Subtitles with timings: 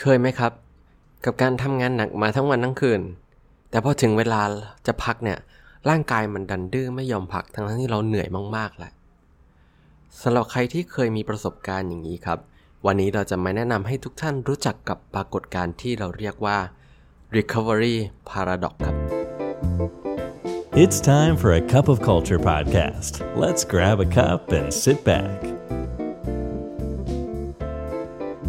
[0.00, 0.52] เคยไหมครับ
[1.24, 3.00] กับการทำงานหนักมาทั้งวันทั้งคืน
[3.70, 4.40] แต่พอถึงเวลา
[4.86, 5.38] จะพักเนี่ย
[5.88, 8.92] ร่างกายมันดันดื้อไม่ยอมพักทั้งที่เราเหนื่อยมากๆแหละ
[10.20, 12.38] สำหรับใครที่เคยมีประสบการณ์อย่างนี้ครับ
[12.86, 16.58] วันนี้เราจะมาแนะนำให้ทุกท่านรู้จักกับปรากฏการณ์ที่เราเรียกว่า
[17.36, 17.96] recovery
[18.30, 18.96] paradox ครับ
[20.82, 23.12] It's time for a cup of culture podcast.
[23.42, 25.38] Let's grab a cup and sit back.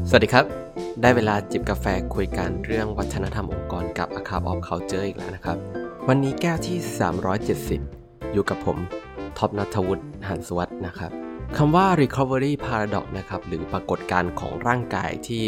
[0.10, 0.59] สวัสดีครับ
[1.02, 5.58] ได้เวลาจิบกาแฟคุยกันเรื่องวัฒนธรรมองค์กรกับ a c a p of Culture อีกแล้วนะครับ
[6.08, 6.78] วันนี้แก้วที่
[7.56, 8.78] 370 อยู่กับผม
[9.38, 11.12] ท็อปนัทวุฒิหันสวัสดนะครับ
[11.58, 15.44] คำว่า recovery paradox นะครับหรือปรากฏการณ์ของร่างกายที่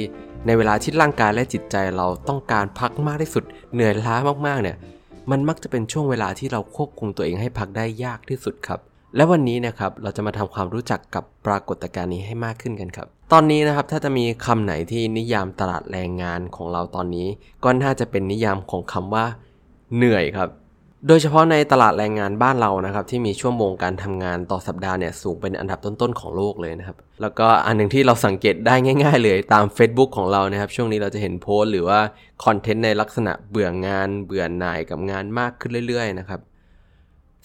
[0.45, 3.43] ในเวลาที่ร่างกายและจิตใจเราต้องการพักมากที่สุด
[3.73, 4.15] เหนื่อยล้า
[4.47, 4.77] มากๆเนี่ย
[5.31, 8.79] มันมักจะเป็นช่วงเวลาที่เราควบคุมตัวเองให้พักได้ยากที่สุดครับ
[9.15, 17.27] และวันนี้นะครับเราจะมาทำความรู้จักกับปรากฏการณ์นี้ให้มากขึ้นกันครับ ตอนนี้นะครับถ้าจะมีคำไหนที่นิยามตลาดแรงงานของเราตอนนี้
[17.63, 19.25] ก็น่าจะเป็นนิยามของคำว่า
[19.95, 20.49] เหนื่อยครับ
[21.07, 31.99] โดยเฉพาะในตลาดแรงงานบ้านเรานะครับ ที่มีชั่วโมงการทำงานต่อสัปดาห์เนี่ยสูงเป็นอันดับต้นๆของโลกเลยนะครับ แล้วก็อันหนึ่งที่เราสังเกตได้ง่าย ๆ เลยตาม Facebook ของเรานะครับ ช่วงนี้เราจะเห็นโพสต์หรือว่า
[32.45, 36.39] คอนเทนต์ในลักษณะเบื่องาน เบื่อหน่ายกับงานมากขึ้นเรื่อย ๆ นะครับ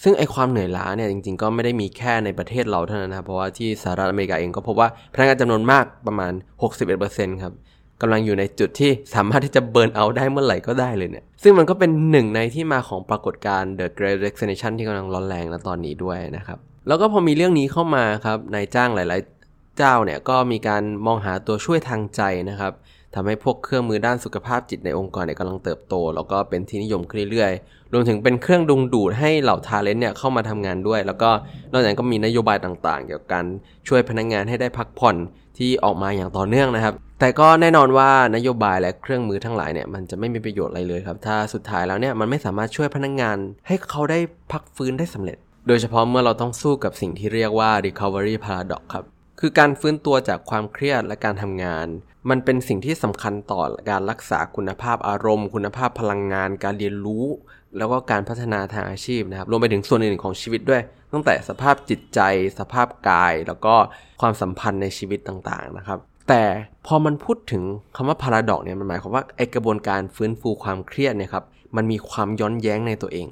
[0.03, 6.33] ซึ่งไอความเหนื่อยล้าเนี่ยจริงๆ ก็ไม่ได้มีแค่ในประเทศเราเท่านั้นนะครับเพราะว่าที่สหรัฐอเมริกาเองก็พบว่าพนักงานจำนวนมากประมาณ
[6.89, 7.53] 61%ครับ
[8.03, 16.59] กำลังอยู่ในจุดที่สามารถที่จะเบิร์นเอาได้เมื่อไหร่ก็ได้เลยเนี่ย ซึ่งมันก็เป็นหนึ่งในที่มาของปรากฏการณ์ The Great Resignation ที่กำลังร้อนแรงณตอนนี้ด้วยนะครับ
[16.89, 22.73] แล้วก็พอมีเรื่องนี้เข้ามาครับนายจ้างหลาย ๆ เจ้าเนี่ยก็มีการมองหาตัวช่วยทางใจนะครับ
[23.17, 31.31] ทำให้พวกเครื่องมือด้านสุขภาพจิตในองค์กรเนี่ยกำลังเติบโต แล้วก็เป็นที่นิยมขึ้นเรื่อยๆ รวมถึงเป็นเครื่องดึงดูดให้เหล่าทาเลนต์เนี่ยเข้ามาทำงานด้วย แล้วก็
[31.73, 33.45] นอกจากนั้นก็มีนโยบายต่างๆ เกี่ยวกับการ
[33.89, 35.17] ช่วยพนักงงานให้ได้พักผ่อน
[35.59, 43.37] ที่ออกมาอย่างต่อเนื่องนะครับ แต่ก็แน่นอนว่านโยบายและเครื่องมือทั้งหลายเนี่ยมันจะไม่มีประโยชน์อะไรเลยครับ ถ้าสุดท้ายแล้วเนี่ยมันไม่สามารถช่วยพนักงงาน
[43.67, 44.19] ให้เขาได้
[44.53, 49.05] พักฟื้นได้สำเร็จ โดยเฉพาะเมื่อเราต้องสู้กับสิ่งที่เรียกว่า recovery paradox ครับ
[49.41, 51.87] คือการฟื้นตัวจากความเครียดและการทำงาน
[52.31, 53.61] มันเป็นสิ่งที่สำคัญต่อ
[53.91, 57.25] การรักษาคุณภาพอารมณ์ คุณภาพพลังงาน การเรียนรู้
[57.79, 60.83] แล้วก็การพัฒนาทางอาชีพนะครับรวมไปถึงส่วนอื่นๆของชีวิตด้วย
[61.13, 62.21] ตั้งแต่สภาพจิตใจ
[62.59, 63.75] สภาพกาย แล้วก็
[64.21, 65.99] ความสัมพันธ์ในชีวิตต่างๆนะครับ
[66.29, 66.43] แต่
[66.87, 67.63] พอมันพูดถึง
[67.97, 71.45] คำว่าพาราดอกเนี่ยมันหมายความว่าไอกระบวนการฟื้นฟูความเครียดเนี่ยครับ
[71.77, 73.29] มันมีความย้อนแย้งในตัวเอง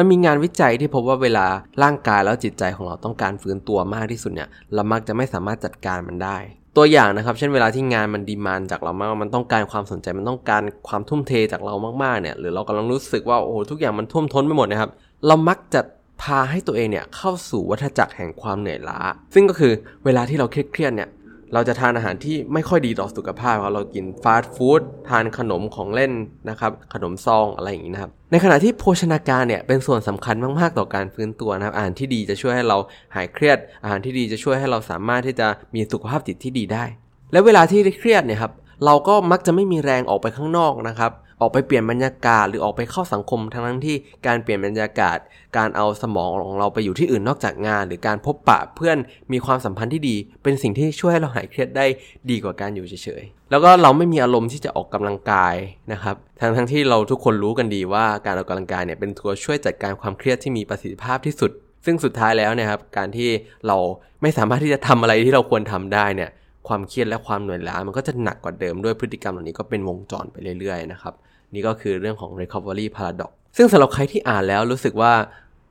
[0.00, 1.46] มันมีงานวิจัยที่พบว่าเวลา
[1.82, 6.38] ร่างกายแล้วจิตใจของเราต้องการฟื้นตัวมากที่สุดเนี่ยเรามักจะไม่สามารถจัดการมันได้
[6.76, 14.90] ตัวอย่างนะครับ เช่นเวลาที่งานมันดีมานจากเรามากมันต้องการความสนใจมันต้องการความทุ่มเทจากเรามากๆเนี่ยหรือเรากำลังรู้สึกว่าโอ้ทุกอย่างมันท่วมท้นไปหมดนะครับ
[15.26, 15.80] เรามักจะ
[16.22, 19.00] พาให้ตัวเองเนี่ยเข้าสู่วัฏจักรแห่งความเหนื่อยล้า
[19.34, 19.72] ซึ่งก็คือ
[20.04, 21.08] เวลาที่เราเครียดเนี่ย
[21.54, 26.12] เราจะทานอาหารที่ไม่ค่อยดีต่อสุขภาพครับเรากินฟาสต์ฟู้ดทานขนมของเล่น
[26.50, 32.78] นะครับขนมซองอะไรอย่างนี้นะครับในขณะที่โภชนาการเนี่ยเป็นส่วนสำคัญมากๆต่อการฟื้นตัวนะครับอาหารที่ดีจะช่วยให้เรา
[33.14, 36.84] หายเครียด อาหารที่ดีจะช่วยให้เราสามารถที่จะมีสุขภาพจิตที่ดีได้
[37.32, 38.52] และเวลาที่เครียดเนี่ยครับ
[38.84, 43.96] เราก็มักจะไม่มีแรงออกไปข้างนอกนะครับ ออกไปเปลี่ยนบรรยากาศหรือออกไปเข้าสังคมทั้งนั้นที่
[44.26, 45.18] การเปลี่ยนบรรยากาศ
[45.56, 48.98] การเอาสมองของเราไปอยู่ที่อื่นนอกจากงาน หรือการพบปะเพื่อน
[49.32, 51.86] มีความสัมพันธ์ที่ดี เป็นสิ่งที่ช่วยให้เราหายเครียดได้
[52.30, 55.54] ดีกว่าการอยู่เฉยๆแล้วก็เราไม่มีอารมณ์ที่จะออกกำลังกาย
[55.92, 61.50] นะครับทั้งทั้งที่เราทุกคนรู้กันดีว่าการออกกำลังกายเนี่ยเป็นตัวช่วยจัดการความเครียดที่มีประสิทธิภาพที่สุด
[61.84, 63.28] ซึ่งสุดท้ายแล้วเนี่ยครับการที่
[63.66, 63.76] เรา
[64.22, 66.30] ไม่สามารถที่จะทำอะไรที่เราควรทำได้เนี่ย
[66.68, 71.14] ความเครียดและความเหนื่อยล้ามันก็จะหนักกว่าเดิมด้วยพฤติกรรมเหล่านี้ก็เป็นวงจรไปเรื่อยๆนะครับ
[71.54, 75.12] นี่ก็คือเรื่องของ recovery paradox ซึ่งสำหรับใครที่อ่านแล้วรู้สึกว่า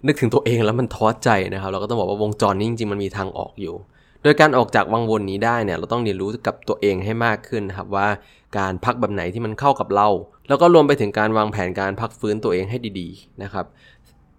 [0.07, 3.75] นึกถึงตัวเองแล้วมันท้อใจนะครับ เราก็ต้องบอกว่าวงจรนี้จริงๆมันมีทางออกอยู่
[4.23, 8.07] โดยการออกจากวังวนนี้ได้เนี่ยเราต้องเรียนรู้กับตัวเองให้มากขึ้นนะครับว่า
[8.57, 10.07] การพักแบบไหนที่มันเข้ากับเรา
[10.47, 13.65] แล้วก็รวมไปถึงการวางแผนการพักฟื้นตัวเองให้ดีๆนะครับ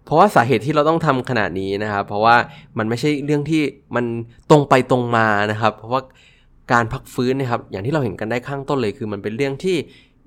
[0.05, 2.37] เพราะว่าสาเหตุที่เราต้องทำขนาดนี้นะครับ เพราะว่า
[2.78, 3.62] มันไม่ใช่เรื่องที่
[3.97, 4.05] มัน
[4.50, 6.00] ตรงไปตรงมานะครับ เพราะว่า
[6.73, 9.77] การพักฟื้นนะครับอย่างที่เราเห็นกันได้ข้างต้นเลยคือมันเป็นเรื่องที่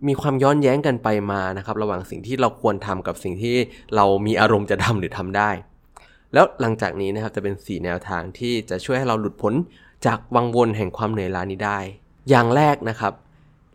[0.08, 3.56] มีความย้อนแย้งกันไปมานะครับระหว่างสิ่งที่เราควรทำกับสิ่งที่
[3.96, 5.50] เรามีอารมณ์จะทำหรือทำได้
[6.34, 9.54] แล้วหลังจากนี้นะครับจะเป็น 4 แนวทางที่จะช่วยให้เราหลุดพ้น
[10.06, 11.80] จากวังวนแห่งความเหนื่อยล้านี้ได้
[12.30, 13.14] อย่างแรกนะครับ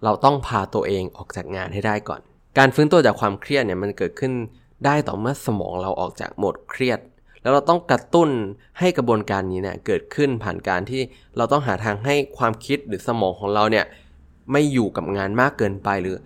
[0.04, 2.20] เราต้องพาตัวเองออกจากงานให้ได้ก่อน
[2.58, 4.32] การฟื้นตัวจากความเครียดเนี่ยมันเกิดขึ้น
[4.84, 7.00] ได้ต่อเมื่อสมองเราออกจากโหมดเครียด
[7.48, 8.30] แล้วเราต้องกระตุ้น
[8.78, 11.02] ให้กระบวนการนี้เนี่ยเกิดขึ้นผ่านการที่
[11.36, 13.84] เราต้องหาทางให้ความคิดหรือสมองของเราเนี่ย
[14.52, 16.16] ไม่อยู่กับงานมากเกินไปหรือ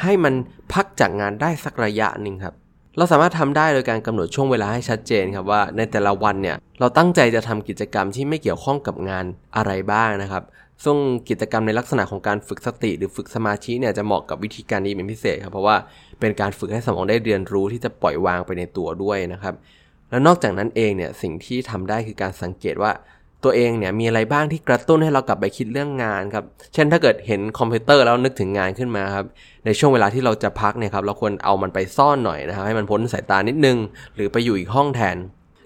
[0.00, 0.34] ให้มัน
[0.72, 2.54] พักจากงานได้สักระยะหนึ่งครับ
[2.96, 9.24] เราสามารถทำได้โดยการกำหนดช่วงเวลาให้ชัดเจนครับว่าในแต่ละวันเนี่ยเราตั้งใจจะทำกิจกรรมที่ไม่เกี่ยวข้องกับงาน
[9.56, 10.42] อะไรบ้างนะครับ
[10.84, 10.96] ซึ่ง
[11.28, 15.76] กิจกรรมในลักษณะของการฝึกสติ หรือฝึกสมาธิเนี่ยจะเหมาะกับวิธีการนี้เป็นพิเศษครับเพราะว่า
[16.20, 19.54] เป็นการฝึกให้สมองได้เรียนรู้ที่จะปล่อยวางไปในตัวด้วยนะครับ
[20.14, 22.92] แล้วนอกจากนั้นเองเนี่ยสิ่งที่ทำได้คือการสังเกตว่า
[23.44, 26.44] ตัวเองเนี่ยมีอะไรบ้างที่กระตุ้นให้เรากลับไปคิดเรื่องงานครับ
[26.74, 29.26] เช่นถ้าเกิดเห็นคอมพิวเตอร์แล้วนึกถึงงานขึ้นมาครับ
[29.66, 33.76] ในช่วงเวลาที่เราจะพักเนี่ยครับ เราควรเอามันไปซ่อนหน่อยนะครับ ให้มันพ้นสายตานิดนึง
[34.16, 35.16] หรือไปอยู่อีกห้องแทน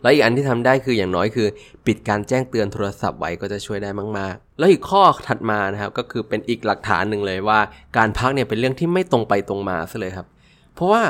[0.03, 1.49] แล้วอีกอันที่ทำได้คืออย่างน้อยคือ
[1.87, 7.61] ปิดการแจ้งเตือนโทรศัพท์ไว้ก็จะช่วยได้มาก ๆ แล้วอีกข้อถัดมานะครับก็คือเป็นอีกหลักฐานหนึ่งเลยว่า
[7.97, 10.27] การพักเนี่ยเป็นเรื่องที่ไม่ตรงไปตรงมาซะเลยครับ
[10.75, 11.03] เพราะว่า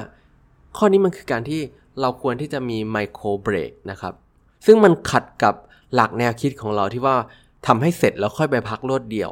[0.77, 1.61] ข้อนี้มันคือการที่
[2.01, 4.15] เราควรที่จะมีไมโครเบรกนะครับ
[4.67, 5.55] ซึ่งมันขัดกับ
[5.95, 7.17] หลักแนวคิดของเราที่ว่า
[7.67, 9.31] ทำให้เสร็จแล้วค่อยไปพักรวดเดียว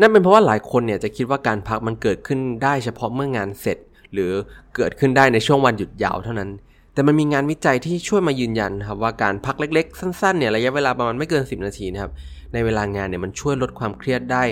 [0.00, 3.78] นั่นเป็นเพราะว่าหลายคนเนี่ยจะคิดว่าการพักมันเกิดขึ้นได้เฉพาะเมื่องานเสร็จ
[4.12, 4.32] หรือ
[4.76, 6.50] เกิดขึ้นได้ในช่วงวันหยุดยาวเท่านั้น
[6.94, 12.12] แต่มันมีงานวิจัยที่ช่วยมายืนยันครับว่าการพักเล็กๆ สั้นๆเนี่ยระยะเวลาประมาณไม่เกิน 10 นาทีนะครับ
[12.52, 14.42] ในเวลางานเนี่ยมันช่วยลดความเครียดได้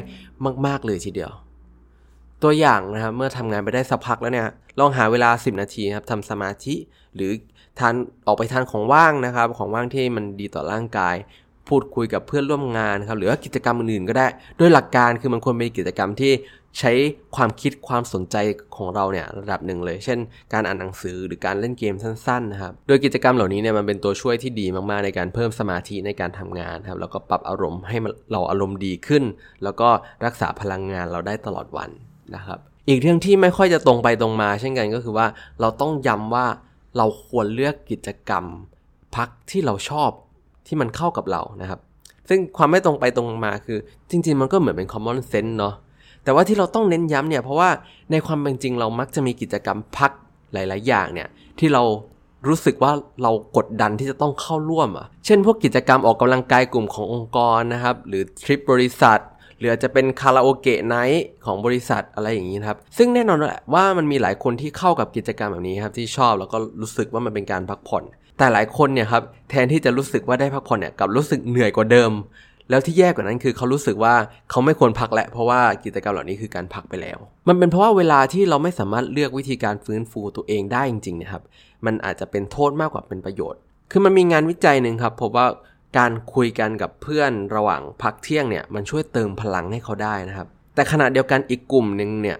[0.67, 1.33] มาก ๆเลยทีเดียว
[2.43, 4.49] ตัวอย่างนะครับเมื่อทำงานไปได้สักพักแล้วเนี่ย
[4.81, 6.75] ลองหาเวลา 10 นาทีครับทำสมาธิ
[7.15, 7.31] หรือ
[7.79, 7.95] ทาน
[8.27, 11.17] ออกไปทานของว่างนะครับ ของว่างที่มันดีต่อร่างกาย
[11.69, 14.27] พูดคุยกับเพื่อนร่วมงานครับหรือว่ากิจกรรมอื่นๆก็ได้
[14.59, 16.33] โดยหลักการคือมันควรเป็นกิจกรรมที่
[16.79, 16.93] ใช้
[17.37, 18.37] ความคิดความสนใจ
[18.77, 20.19] ของเราเนี่ยระดับหนึ่งเลย เช่น
[20.53, 27.97] การอ่านหนังสือหรือการเล่นเกมสั้นๆนะครับ โดยกิจกรรมเหล่านี้เนี่ยมันเป็นตัวช่วยที่ดีมากๆในการเพิ่มสมาธิในการทำงานครับแล้วก็ปรับอารมณ์ให้
[28.33, 29.23] เราอารมณ์ดีขึ้น
[29.65, 29.89] แล้วก็
[30.25, 31.91] รักษาพลังงานเราได้ตลอดวัน
[32.35, 32.59] นะครับ
[32.89, 35.27] อีกเรื่องที่ไม่ค่อยจะตรงไปตรงมา เช่นกันก็คือว่า
[35.61, 36.47] เราต้องย้ำว่า
[36.97, 38.45] เราควรเลือกกิจกรรม
[39.17, 40.11] พักที่เราชอบ
[40.67, 41.81] ที่มันเข้ากับเรานะครับ
[42.29, 43.79] ซึ่งความไม่ตรงไปตรงมาคือ
[44.11, 45.75] จริง ๆ มันก็เหมือนเป็น common sense เนาะ
[46.25, 47.71] แต่ว่าที่เราต้องเน้นย้ำเนี่ยเพราะว่า
[48.11, 50.11] ในความเป็นจริงเรามักจะมีกิจกรรมพัก
[50.53, 51.29] หลาย ๆ อย่างเนี่ย
[51.59, 51.83] ที่เรา
[52.49, 52.93] รู้สึกว่า
[53.23, 59.21] เรากดดันที่จะต้องเข้าร่วมอะ เช่น พวกกิจกรรมออกกำลังกายกลุ่มขององค์กรนะครับ หรือทริปบริษัท
[59.61, 63.39] หรืออาจจะเป็นคาราโอเกะไนท์ของบริษัทอะไรอย่างนี้ครับ ซึ่งแน่นอน
[63.75, 68.05] ว่ามันมีหลายคนที่เข้ากับกิจกรรมแบบนี้ครับที่ชอบแล้วก็รู้สึกว่ามันเป็นการพักผ่อน
[68.39, 72.13] แต่หลายคนเนี่ยครับแทนที่จะรู้สึกว่าได้พักผ่อนเนี่ยกับรู้สึกเหนื่อยกว่าเดิม
[72.71, 74.15] แล้วที่แย่กว่านั้นคือเขารู้สึกว่า
[74.51, 77.19] เขาไม่ควรพักแหละเพราะว่ากิจกรรมเหล่านี้คือการพักไปแล้ว
[77.49, 81.43] มันเป็นเพราะว่าเวลาที่เราไม่สามารถเลือกวิธีการฟื้นฟูตัวเองได้จริงๆนะครับ
[81.87, 83.61] มันอาจจะเป็นโทษมากกว่าเป็นประโยชน์
[83.91, 85.47] คือมันมีงานวิจัยหนึ่งครับพบว่า
[85.99, 92.39] การคุยกันกับเพื่อนระหว่างพักเที่ยงเนี่ยมันช่วยเติมพลังให้เขาได้นะครับ แต่ขณะเดียวกันอีกกลุ่มหนึ่งเนี่ย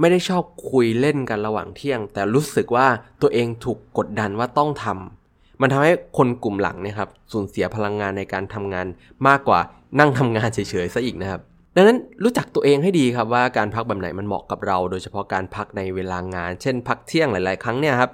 [0.00, 2.86] ไม่ได้ชอบคุยเล่นกันระหว่างเที่ยง แต่รู้สึกว่า
[3.22, 8.86] ตัวเองถูกกดดันว่าต้องทำมันทำให้คนกลุ่มหลังนะครับสูญเสียพลังงานในการทำงาน
[9.28, 9.60] มากกว่า
[9.98, 11.40] นั่งทำงานเฉยๆซะอีกนะครับ
[11.76, 18.10] ดังนั้นรู้จักตัวเองให้ดีครับว่าการพักแบบไหนมันเหมาะกับเรา โดยเฉพาะการพักในเวลางาน เช่น พักเที่ยงหลาย ๆ ครั้งเนี่ยครับ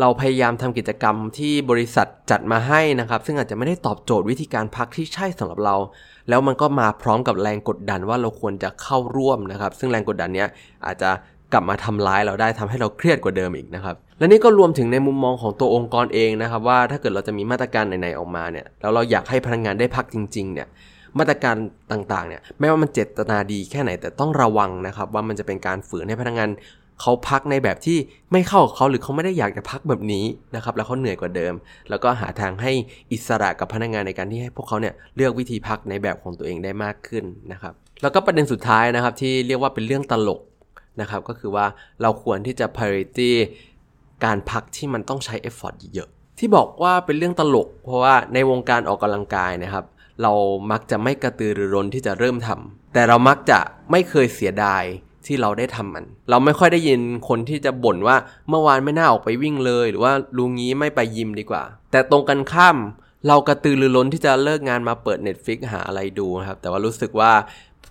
[0.00, 5.76] เราพยายามทำกิจกรรมที่บริษัทจัดมาให้นะครับ ซึ่งอาจจะไม่ได้ตอบโจทย์วิธีการพักที่ใช่สำหรับเรา
[6.28, 10.48] แล้วมันก็มาพร้อมกับแรงกดดันว่าเราควรจะเข้าร่วมนะครับ ซึ่งแรงกดดันเนี้ย
[10.86, 11.10] อาจจะ
[11.52, 20.68] กลับมาทำร้ายเราได้ทำให้เราเครียดกว่าเดิมอีกนะครับ และนี่ก็รวมถึงในมุมมองของตัวองค์กรเองนะครับ ว่าถ้าเกิดเราจะมีมาตรการไหนๆออกมาเนี่ยแล้วเราอยากให้พนักงงานได้พักจริง ๆ เนี่ย
[21.18, 21.56] มาตรการ
[21.92, 26.50] ต่างๆเนี่ยไม่ว่ามันเจตนาดีแค่ไหนแต่ต้องระวังนะครับ ว่ามันจะเป็นการฝืนให้พนักงงาน
[27.00, 27.98] เขาพักในแบบที่
[28.32, 30.24] ไม่เข้ากับเขาหรือเขาไม่ได้อยากจะพักแบบนี้
[30.54, 31.54] นะครับแล้วเขาเหนื่อยกว่าเดิม
[31.90, 32.72] แล้วก็หาทางให้
[33.12, 40.40] อิสระกับพนักงงานในการที่ให้พวกเขาเนี่ยเลือกวิธีพักในแบบของตัวเองได้มากขึ้นนะครับแล้วก็ประเด็นสุดท้ายนะครับที่เรียกว่าเป็นเรื่องตลก
[41.00, 41.66] นะครับก็คือว่า
[42.02, 43.30] เราควรที่จะ priority
[44.24, 49.84] การพักที่มันต้องใช้ effort เยอะที่บอกว่าเป็นเรื่องตลก เพราะว่าในวงการออกกำลังกายนะครับ
[50.22, 50.32] เรา
[50.70, 53.58] มักจะไม่กระตือรือร้นที่จะเริ่มทำแต่เรามักจะ
[53.90, 54.84] ไม่เคยเสียดาย
[55.28, 58.16] ที่เราได้ทำมัน เราไม่ค่อยได้ยินคนที่จะบ่นว่า
[58.48, 62.76] เมื่อวานไม่น่าออกไปวิ่งเลย หรือว่าลุงงี้ไม่ไปยิมดีกว่า แต่ตรงกันข้าม
[63.28, 67.32] เรากระตือรือร้นที่จะเลิกงานมาเปิด Netflix หาอะไรดูนะครับ แต่ว่ารู้สึกว่า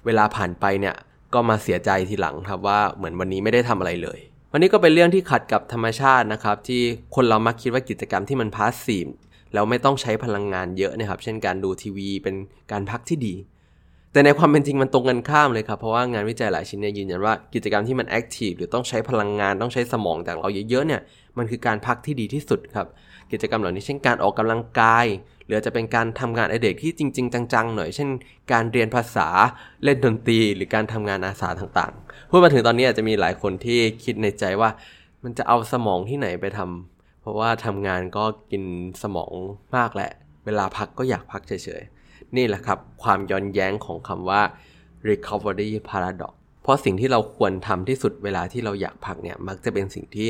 [0.06, 0.96] เวลาผ่านไปเนี่ย
[1.34, 4.20] ก็มาเสียใจทีหลังครับว่าเหมือนวันนี้ไม่ได้ทำอะไรเลย
[4.52, 6.82] วันนี้ก็เป็นเรื่องที่ขัดกับธรรมชาตินะครับ ที่
[7.16, 9.08] คนเรามักคิดว่ากิจกรรมที่มันพาสซีฟ
[9.54, 12.36] แล้วไม่ต้องใช้พลังงานเยอะนะครับ เช่นการดูทีวีเป็น
[12.72, 13.36] การพักที่ดี
[14.18, 21.02] แต่ในความเป็นจริงมันตรงกันข้ามเลยครับ เพราะว่างานวิจัยหลายชิ้นเนี่ยยืนยันว่ากิจกรรมที่มันแอคทีฟหรือต้องใช้พลังงานต้องใช้สมองจากเราเยอะๆเนี่ย
[21.38, 22.88] มันคือการพักที่ดีที่สุดครับ
[23.32, 25.06] กิจกรรมเหล่านี้เช่นการออกกำลังกาย
[25.46, 28.10] หรือจะเป็นการทำงานอเด็กที่จริง ๆ จังๆหน่อย เช่น
[28.52, 29.28] การเรียนภาษา
[29.84, 34.70] เล่นดนตรี หรือการทำงานอาสาต่างๆพูดมาถึงตอนนี้อาจจะมีหลายคนที่คิดในใจว่า
[35.24, 38.64] มันจะเอาสมองที่ไหนไปทำเพราะว่าทำงานก็กิน
[39.04, 39.32] สมอง
[39.76, 40.12] มากแหละ
[40.46, 41.97] เวลาพักก็อยากพักเฉยๆ
[42.36, 44.42] นี่แหละครับ ความย้อนแย้งของคำว่า
[45.10, 50.30] recovery paradox เพราะสิ่งที่เราควรทำที่สุดเวลาที่เราอยากพักเนี่ยมักจะเป็นสิ่งที่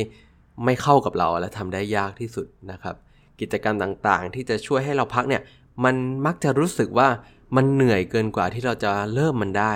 [0.65, 2.95] ไม่เข้ากับเราและทำได้ยากที่สุดนะครับ
[3.39, 5.41] กิจกรรมต่างๆ ที่จะช่วยให้เราพักเนี่ย
[5.83, 7.07] มันมักจะรู้สึกว่า
[7.55, 9.73] มันเหนื่อยเกินกว่าที่เราจะเริ่มมันได้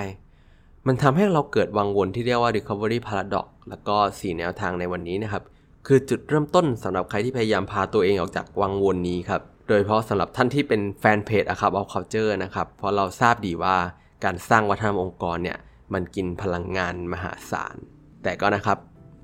[0.88, 5.44] มันทำให้เราเกิดวังวนที่เรียกว่า recovery paradox แล้วก็ 4 แนวทางในวันนี้นะครับ
[5.88, 13.78] คือจุดเริ่มต้นสำหรับใครที่พยายามพาตัวเองออกจากวังวนนี้ครับ โดยเฉพาะสำหรับท่านที่เป็นแฟนเพจอะครับ of culture นะครับ เพราะเราทราบดีว่า
[14.24, 15.58] การสร้างวัฒนธรรมองค์กรเนี่ย
[15.94, 17.76] มันกินพลังงานมหาศาล
[18.24, 18.78] แต่ก็นะครับ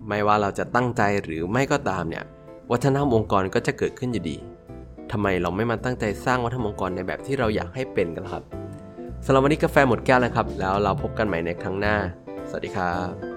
[0.10, 2.24] ไม่ว่าเราจะตั้งใจหรือไม่ก็ตามเนี่ย
[2.72, 4.38] วัฒนธรรมองค์กรก็จะเกิดขึ้นอยู่ดี
[5.12, 8.44] ทำไมเราไม่มาตั้งใจสร้างวัฒนธรรมองค์กรในแบบที่เราอยากให้เป็นกันครับ
[9.26, 11.96] สำหรับวันนี้กาแฟหมดแก้วแล้วครับ แล้วเราพบกันใหม่ในครั้งหน้า
[12.50, 13.37] สวัสดีครับ